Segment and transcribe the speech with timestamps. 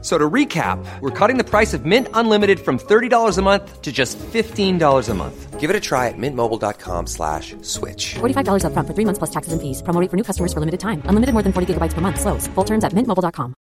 [0.00, 3.90] So to recap, we're cutting the price of Mint Unlimited from $30 a month to
[3.90, 5.58] just $15 a month.
[5.58, 8.14] Give it a try at mintmobile.com slash switch.
[8.20, 9.82] $45 upfront for three months plus taxes and fees.
[9.82, 11.02] Promo rate for new customers for limited time.
[11.10, 12.20] Unlimited more than 40 gigabytes per month.
[12.20, 12.46] Slows.
[12.54, 13.54] Full terms at mintmobile.com.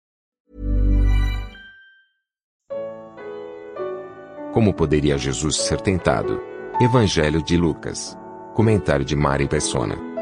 [4.53, 6.41] Como poderia Jesus ser tentado?
[6.80, 8.17] Evangelho de Lucas.
[8.53, 10.14] Comentário de Mari Persona.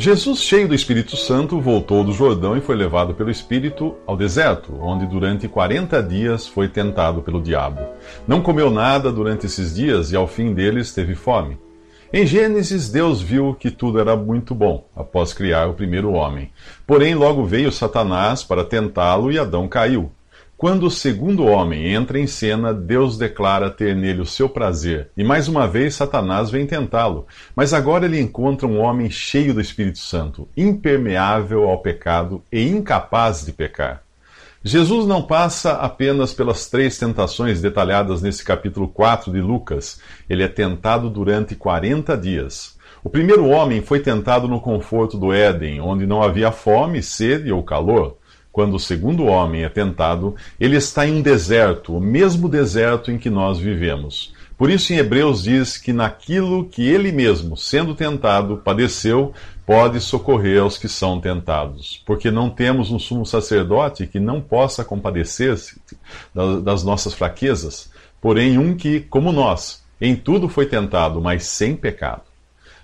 [0.00, 4.74] Jesus, cheio do Espírito Santo, voltou do Jordão e foi levado pelo Espírito ao deserto,
[4.80, 7.82] onde durante quarenta dias foi tentado pelo diabo.
[8.26, 11.58] Não comeu nada durante esses dias e ao fim deles teve fome.
[12.10, 16.50] Em Gênesis, Deus viu que tudo era muito bom, após criar o primeiro homem.
[16.86, 20.10] Porém, logo veio Satanás para tentá-lo e Adão caiu.
[20.60, 25.08] Quando o segundo homem entra em cena, Deus declara ter nele o seu prazer.
[25.16, 27.26] E mais uma vez Satanás vem tentá-lo.
[27.56, 33.42] Mas agora ele encontra um homem cheio do Espírito Santo, impermeável ao pecado e incapaz
[33.42, 34.02] de pecar.
[34.62, 39.98] Jesus não passa apenas pelas três tentações detalhadas nesse capítulo 4 de Lucas.
[40.28, 42.76] Ele é tentado durante 40 dias.
[43.02, 47.62] O primeiro homem foi tentado no conforto do Éden, onde não havia fome, sede ou
[47.62, 48.19] calor.
[48.52, 53.18] Quando o segundo homem é tentado, ele está em um deserto, o mesmo deserto em
[53.18, 54.32] que nós vivemos.
[54.58, 59.32] Por isso, em Hebreus diz que naquilo que ele mesmo, sendo tentado, padeceu,
[59.64, 62.02] pode socorrer aos que são tentados.
[62.04, 65.80] Porque não temos um sumo sacerdote que não possa compadecer-se
[66.62, 67.90] das nossas fraquezas,
[68.20, 72.24] porém um que, como nós, em tudo foi tentado, mas sem pecado.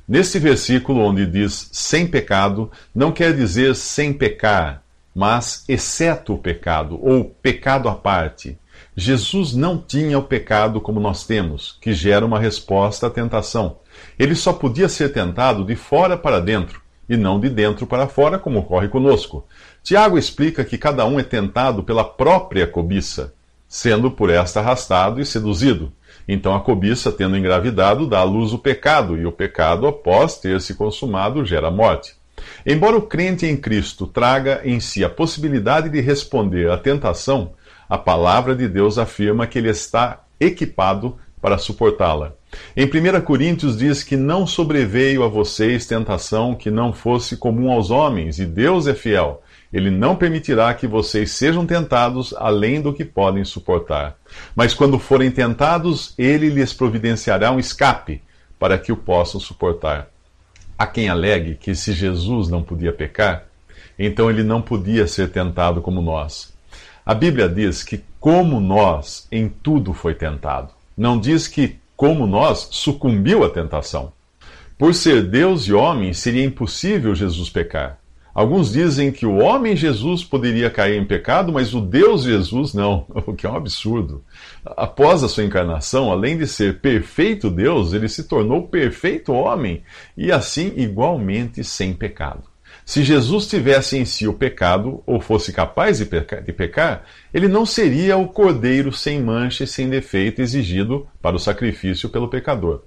[0.09, 4.86] Nesse versículo, onde diz sem pecado, não quer dizer sem pecar
[5.17, 8.59] mas exceto o pecado, ou pecado à parte.
[8.95, 13.79] Jesus não tinha o pecado como nós temos, que gera uma resposta à tentação.
[14.19, 18.39] Ele só podia ser tentado de fora para dentro, e não de dentro para fora,
[18.39, 19.47] como ocorre conosco.
[19.83, 23.33] Tiago explica que cada um é tentado pela própria cobiça,
[23.67, 25.91] sendo por esta arrastado e seduzido.
[26.29, 30.61] Então a cobiça, tendo engravidado, dá à luz o pecado, e o pecado, após ter
[30.61, 32.16] se consumado, gera morte.
[32.65, 37.53] Embora o crente em Cristo traga em si a possibilidade de responder à tentação,
[37.89, 42.33] a palavra de Deus afirma que ele está equipado para suportá-la.
[42.77, 47.91] Em 1 Coríntios diz que não sobreveio a vocês tentação que não fosse comum aos
[47.91, 49.43] homens, e Deus é fiel.
[49.73, 54.17] Ele não permitirá que vocês sejam tentados além do que podem suportar.
[54.55, 58.23] Mas quando forem tentados, ele lhes providenciará um escape
[58.59, 60.09] para que o possam suportar.
[60.79, 63.45] Há quem alegue que se Jesus não podia pecar,
[63.99, 66.55] então ele não podia ser tentado como nós.
[67.05, 70.75] A Bíblia diz que, como nós, em tudo foi tentado.
[70.97, 74.13] Não diz que, como nós, sucumbiu à tentação.
[74.77, 77.99] Por ser Deus e homem, seria impossível Jesus pecar.
[78.37, 83.07] Alguns dizem que o homem Jesus poderia cair em pecado, mas o Deus Jesus não,
[83.27, 84.23] o que é um absurdo.
[84.63, 89.83] Após a sua encarnação, além de ser perfeito Deus, ele se tornou perfeito homem
[90.15, 92.43] e assim igualmente sem pecado.
[92.85, 97.49] Se Jesus tivesse em si o pecado, ou fosse capaz de pecar, de pecar, ele
[97.49, 102.83] não seria o cordeiro sem mancha e sem defeito exigido para o sacrifício pelo pecador.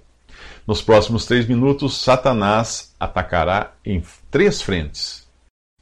[0.68, 5.28] Nos próximos três minutos, Satanás atacará em três frentes.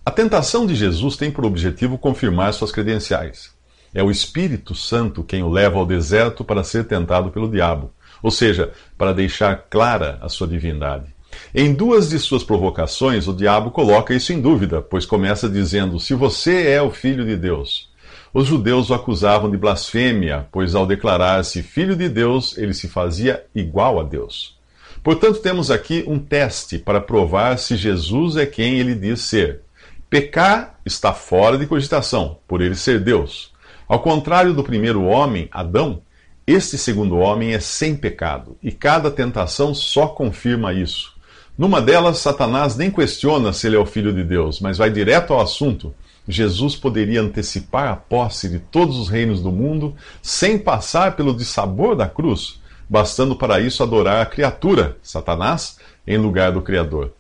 [0.07, 3.53] A tentação de Jesus tem por objetivo confirmar suas credenciais.
[3.93, 7.91] É o Espírito Santo quem o leva ao deserto para ser tentado pelo diabo,
[8.23, 11.13] ou seja, para deixar clara a sua divindade.
[11.53, 16.13] Em duas de suas provocações, o diabo coloca isso em dúvida, pois começa dizendo: Se
[16.13, 17.89] você é o filho de Deus.
[18.33, 23.43] Os judeus o acusavam de blasfêmia, pois ao declarar-se filho de Deus, ele se fazia
[23.53, 24.57] igual a Deus.
[25.03, 29.66] Portanto, temos aqui um teste para provar se Jesus é quem ele diz ser.
[30.09, 33.51] Pecar está fora de cogitação, por ele ser Deus.
[33.89, 36.01] Ao contrário do primeiro homem, Adão,
[36.45, 41.13] este segundo homem é sem pecado, e cada tentação só confirma isso.
[41.57, 45.33] Numa delas, Satanás nem questiona se ele é o filho de Deus, mas vai direto
[45.33, 45.93] ao assunto.
[46.25, 51.97] Jesus poderia antecipar a posse de todos os reinos do mundo sem passar pelo dissabor
[51.97, 55.77] da cruz, bastando para isso adorar a criatura, Satanás,
[56.07, 57.16] em lugar do Criador.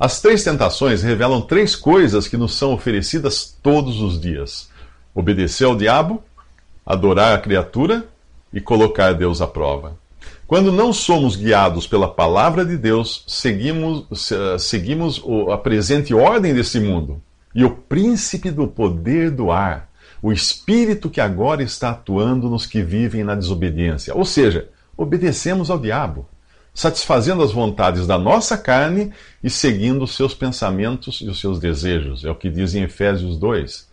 [0.00, 4.70] As três tentações revelam três coisas que nos são oferecidas todos os dias:
[5.14, 6.22] obedecer ao diabo,
[6.86, 8.08] adorar a criatura
[8.50, 9.98] e colocar Deus à prova.
[10.46, 14.06] Quando não somos guiados pela palavra de Deus, seguimos,
[14.58, 17.22] seguimos a presente ordem desse mundo,
[17.54, 19.90] e o príncipe do poder do ar,
[20.22, 24.14] o espírito que agora está atuando nos que vivem na desobediência.
[24.14, 26.26] Ou seja, obedecemos ao diabo,
[26.74, 29.12] satisfazendo as vontades da nossa carne
[29.42, 32.24] e seguindo os seus pensamentos e os seus desejos.
[32.24, 33.88] É o que diz em Efésios 2.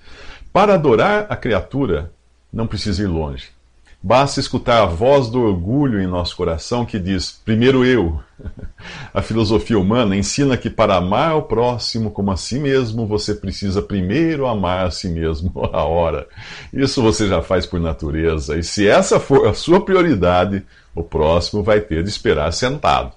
[0.54, 2.12] Para adorar a criatura,
[2.52, 3.57] não precisa ir longe.
[4.02, 8.20] Basta escutar a voz do orgulho em nosso coração que diz: primeiro eu.
[9.12, 13.82] A filosofia humana ensina que para amar o próximo como a si mesmo, você precisa
[13.82, 15.52] primeiro amar a si mesmo.
[15.74, 16.28] A hora.
[16.72, 18.58] Isso você já faz por natureza.
[18.58, 20.64] E se essa for a sua prioridade,
[20.94, 23.14] o próximo vai ter de esperar sentado.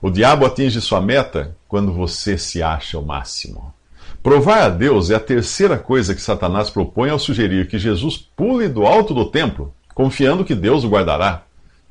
[0.00, 3.74] O diabo atinge sua meta quando você se acha o máximo.
[4.22, 8.68] Provar a Deus é a terceira coisa que Satanás propõe ao sugerir que Jesus pule
[8.68, 11.42] do alto do templo confiando que Deus o guardará?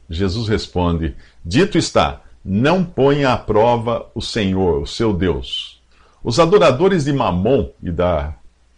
[0.09, 5.81] Jesus responde: Dito está, não ponha à prova o Senhor, o seu Deus.
[6.23, 8.33] Os adoradores de Mamon e da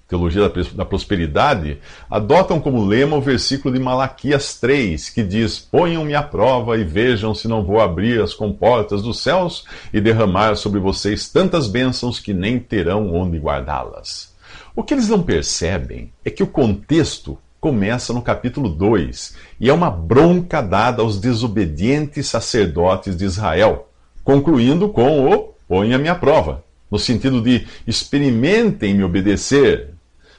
[0.07, 1.79] teologia da prosperidade
[2.09, 7.33] adotam como lema o versículo de Malaquias 3, que diz: Ponham-me à prova e vejam
[7.33, 12.33] se não vou abrir as comportas dos céus e derramar sobre vocês tantas bênçãos que
[12.33, 14.33] nem terão onde guardá-las.
[14.75, 19.73] O que eles não percebem é que o contexto começa no capítulo 2 e é
[19.73, 23.89] uma bronca dada aos desobedientes sacerdotes de Israel,
[24.23, 29.95] concluindo com o ponha-me à prova, no sentido de experimentem me obedecer.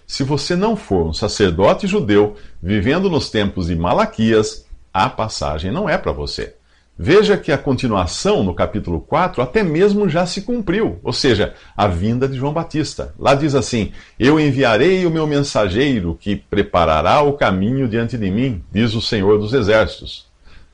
[0.07, 4.65] Se você não for um sacerdote judeu vivendo nos tempos de Malaquias,
[4.95, 6.55] a passagem não é para você.
[6.99, 11.87] Veja que a continuação no capítulo 4 até mesmo já se cumpriu, ou seja, a
[11.87, 13.15] vinda de João Batista.
[13.19, 18.63] Lá diz assim: Eu enviarei o meu mensageiro que preparará o caminho diante de mim,
[18.73, 20.27] diz o Senhor dos Exércitos.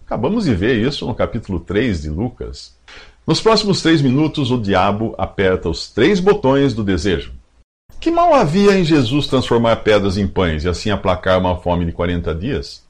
[0.06, 2.76] Acabamos de ver isso no capítulo 3 de Lucas.
[3.26, 7.32] Nos próximos três minutos, o diabo aperta os três botões do desejo.
[7.98, 11.92] Que mal havia em Jesus transformar pedras em pães e assim aplacar uma fome de
[11.92, 12.81] 40 dias?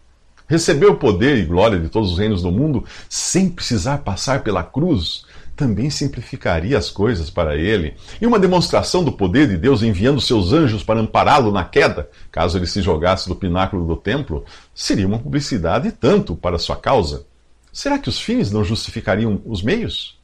[0.52, 4.62] Receber o poder e glória de todos os reinos do mundo sem precisar passar pela
[4.62, 5.24] cruz
[5.56, 7.94] também simplificaria as coisas para ele.
[8.20, 12.58] E uma demonstração do poder de Deus enviando seus anjos para ampará-lo na queda, caso
[12.58, 14.44] ele se jogasse do pináculo do templo,
[14.74, 17.24] seria uma publicidade tanto para sua causa.
[17.72, 20.18] Será que os fins não justificariam os meios?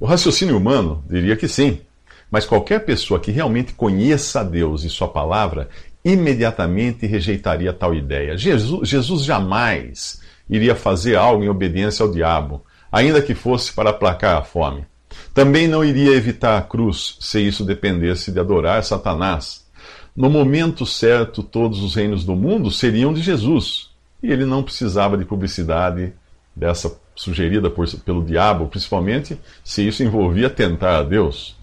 [0.00, 1.78] O raciocínio humano diria que sim.
[2.28, 5.68] Mas qualquer pessoa que realmente conheça a Deus e Sua palavra
[6.04, 8.36] imediatamente rejeitaria tal ideia.
[8.36, 14.36] Jesus, Jesus jamais iria fazer algo em obediência ao diabo, ainda que fosse para aplacar
[14.36, 14.84] a fome.
[15.32, 19.66] Também não iria evitar a cruz, se isso dependesse de adorar Satanás.
[20.16, 23.90] No momento certo, todos os reinos do mundo seriam de Jesus,
[24.22, 26.12] e ele não precisava de publicidade
[26.54, 31.56] dessa sugerida por, pelo diabo, principalmente se isso envolvia tentar a Deus.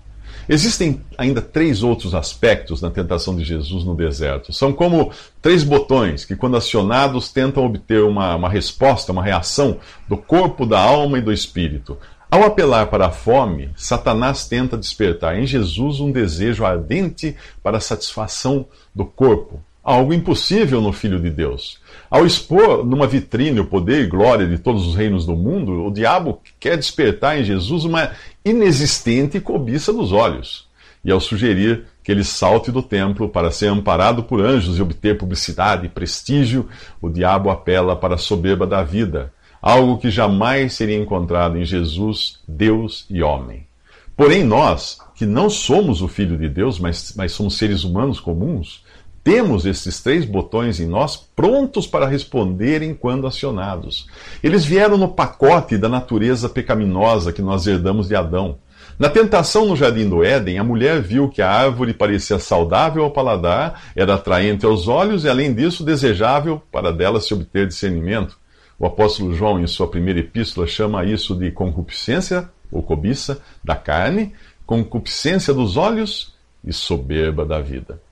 [0.49, 4.53] Existem ainda três outros aspectos na tentação de Jesus no deserto.
[4.53, 5.11] São como
[5.41, 9.77] três botões que, quando acionados, tentam obter uma, uma resposta, uma reação
[10.07, 11.97] do corpo, da alma e do espírito.
[12.29, 17.81] Ao apelar para a fome, Satanás tenta despertar em Jesus um desejo ardente para a
[17.81, 21.79] satisfação do corpo, algo impossível no Filho de Deus.
[22.09, 25.91] Ao expor numa vitrine o poder e glória de todos os reinos do mundo, o
[25.91, 28.11] diabo quer despertar em Jesus uma
[28.45, 30.67] inexistente cobiça dos olhos.
[31.03, 35.17] E ao sugerir que ele salte do templo para ser amparado por anjos e obter
[35.17, 36.69] publicidade e prestígio,
[37.01, 42.39] o diabo apela para a soberba da vida, algo que jamais seria encontrado em Jesus,
[42.47, 43.67] Deus e homem.
[44.15, 48.83] Porém, nós, que não somos o Filho de Deus, mas, mas somos seres humanos comuns,
[49.27, 54.07] temos esses três botões em nós prontos para responderem quando acionados.
[54.41, 58.57] Eles vieram no pacote da natureza pecaminosa que nós herdamos de Adão.
[58.97, 63.11] Na tentação no jardim do Éden, a mulher viu que a árvore parecia saudável ao
[63.11, 68.39] paladar, era atraente aos olhos e, além disso, desejável para dela se obter discernimento.
[68.79, 74.31] O apóstolo João, em sua primeira epístola, chama isso de concupiscência ou cobiça da carne,
[74.65, 78.06] concupiscência dos olhos e soberba da vida.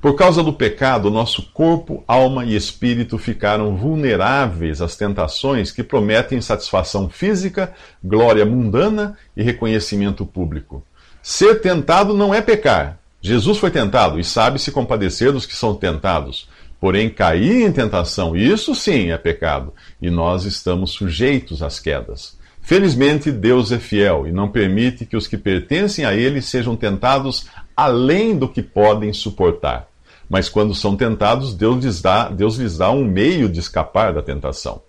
[0.00, 6.40] Por causa do pecado, nosso corpo, alma e espírito ficaram vulneráveis às tentações que prometem
[6.40, 10.82] satisfação física, glória mundana e reconhecimento público.
[11.22, 12.98] Ser tentado não é pecar.
[13.20, 16.48] Jesus foi tentado e sabe se compadecer dos que são tentados.
[16.80, 22.38] Porém, cair em tentação, isso sim é pecado, e nós estamos sujeitos às quedas.
[22.62, 27.50] Felizmente, Deus é fiel e não permite que os que pertencem a Ele sejam tentados
[27.76, 29.89] além do que podem suportar.
[30.30, 34.22] Mas quando são tentados, Deus lhes dá, Deus lhes dá um meio de escapar da
[34.22, 34.80] tentação.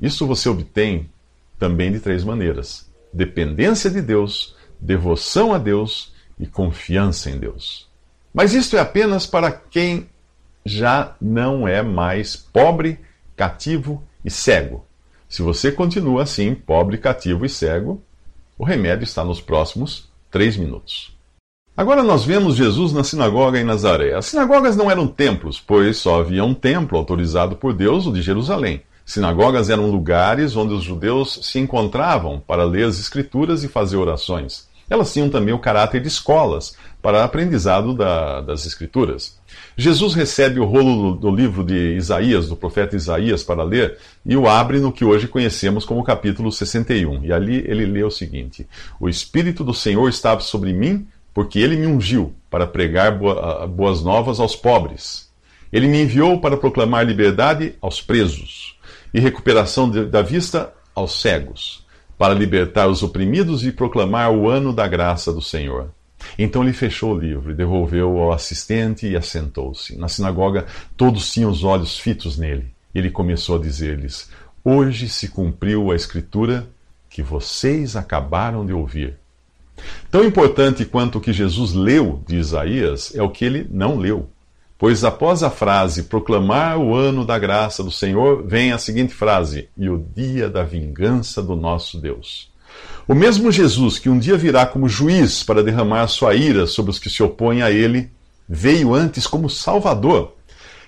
[0.00, 1.10] Isso você obtém
[1.58, 7.86] também de três maneiras: dependência de Deus, devoção a Deus e confiança em Deus.
[8.32, 10.08] Mas isto é apenas para quem
[10.64, 12.98] já não é mais pobre,
[13.36, 14.86] cativo e cego.
[15.28, 18.02] Se você continua assim, pobre, cativo e cego,
[18.56, 21.14] o remédio está nos próximos três minutos.
[21.80, 24.14] Agora nós vemos Jesus na sinagoga em Nazaré.
[24.14, 28.20] As sinagogas não eram templos, pois só havia um templo autorizado por Deus, o de
[28.20, 28.82] Jerusalém.
[29.02, 34.68] Sinagogas eram lugares onde os judeus se encontravam para ler as Escrituras e fazer orações.
[34.90, 39.38] Elas tinham também o caráter de escolas para aprendizado da, das Escrituras.
[39.74, 43.96] Jesus recebe o rolo do, do, livro de Isaías, do profeta Isaías, para ler,
[44.26, 47.24] e o abre no que hoje conhecemos como capítulo 61.
[47.24, 48.68] E ali ele lê o seguinte:
[49.00, 54.02] O Espírito do Senhor estava sobre mim, porque ele me ungiu para pregar boa, boas
[54.02, 55.30] novas aos pobres.
[55.72, 58.76] Ele me enviou para proclamar liberdade aos presos
[59.14, 61.86] e recuperação da vista aos cegos,
[62.18, 65.90] para libertar os oprimidos e proclamar o ano da graça do Senhor.
[66.38, 69.96] Então ele fechou o livro devolveu ao assistente e assentou-se.
[69.96, 72.72] Na sinagoga, todos tinham os olhos fitos nele.
[72.94, 74.30] Ele começou a dizer-lhes:
[74.64, 76.68] Hoje se cumpriu a escritura
[77.08, 79.19] que vocês acabaram de ouvir.
[80.10, 84.28] Tão importante quanto o que Jesus leu de Isaías é o que ele não leu.
[84.78, 89.68] Pois após a frase proclamar o ano da graça do Senhor, vem a seguinte frase:
[89.76, 92.50] e o dia da vingança do nosso Deus.
[93.06, 96.98] O mesmo Jesus que um dia virá como juiz para derramar sua ira sobre os
[96.98, 98.10] que se opõem a ele,
[98.48, 100.34] veio antes como Salvador.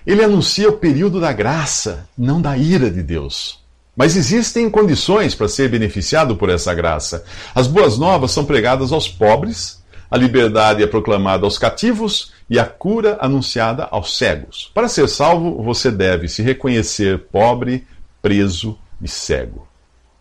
[0.05, 3.62] Ele anuncia o período da graça, não da ira de Deus.
[3.95, 7.23] Mas existem condições para ser beneficiado por essa graça.
[7.53, 12.65] As boas novas são pregadas aos pobres, a liberdade é proclamada aos cativos e a
[12.65, 14.69] cura anunciada aos cegos.
[14.73, 17.87] Para ser salvo, você deve se reconhecer pobre,
[18.21, 19.67] preso e cego.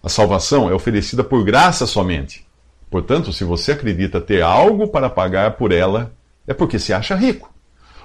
[0.02, 2.46] A salvação é oferecida por graça somente.
[2.90, 6.12] Portanto, se você acredita ter algo para pagar por ela,
[6.46, 7.51] é porque se acha rico.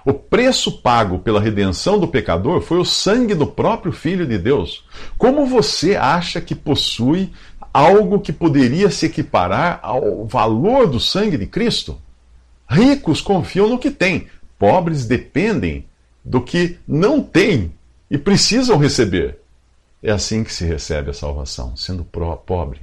[0.07, 4.85] O preço pago pela redenção do pecador foi o sangue do próprio Filho de Deus.
[5.17, 7.29] Como você acha que possui
[7.73, 12.01] algo que poderia se equiparar ao valor do sangue de Cristo.
[12.69, 15.85] Ricos confiam no que têm, pobres dependem
[16.23, 17.73] do que não têm
[18.09, 19.41] e precisam receber.
[20.01, 22.79] É assim que se recebe a salvação, sendo pobre.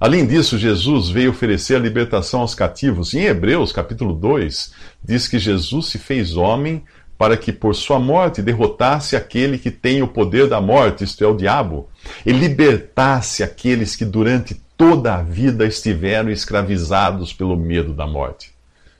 [0.00, 3.14] Além disso, Jesus veio oferecer a libertação aos cativos.
[3.14, 6.84] Em Hebreus, capítulo 2, diz que Jesus se fez homem
[7.18, 11.26] para que por sua morte derrotasse aquele que tem o poder da morte, isto é,
[11.26, 11.88] o diabo,
[12.24, 18.52] e libertasse aqueles que durante toda a vida estiveram escravizados pelo medo da morte.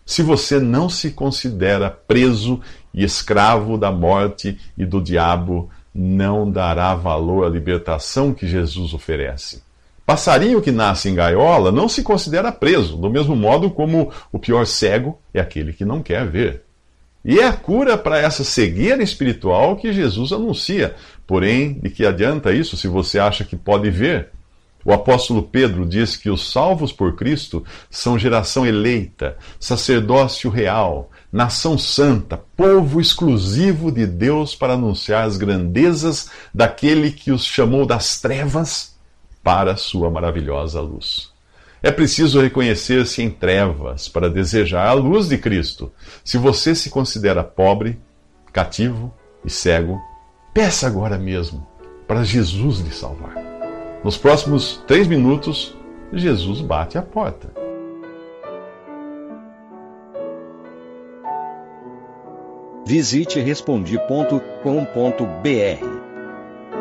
[0.05, 2.61] Se você não se considera preso
[2.93, 9.68] e escravo da morte e do diabo, não dará valor à libertação que Jesus oferece.
[10.09, 14.67] Passarinho que nasce em gaiola não se considera preso, do mesmo modo como o pior
[14.67, 16.63] cego é aquele que não quer ver.
[17.23, 20.97] E é a cura para essa cegueira espiritual que Jesus anuncia.
[21.27, 24.31] Porém, de que adianta isso se você acha que pode ver?
[24.83, 31.77] O apóstolo Pedro diz que os salvos por Cristo são geração eleita, sacerdócio real, nação
[31.77, 38.97] santa, povo exclusivo de Deus para anunciar as grandezas daquele que os chamou das trevas
[39.43, 41.33] para sua maravilhosa luz.
[41.83, 45.93] É preciso reconhecer-se em trevas para desejar a luz de Cristo.
[46.25, 47.99] Se você se considera pobre,
[48.53, 49.15] cativo
[49.45, 50.01] e cego,
[50.53, 51.67] peça agora mesmo
[52.07, 53.35] para Jesus lhe salvar.
[54.03, 55.77] Nos próximos três minutos,
[56.13, 57.49] Jesus bate a porta.
[62.87, 66.08] Visite respondi.com.br.